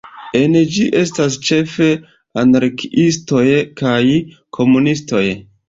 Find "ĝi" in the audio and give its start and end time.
0.75-0.87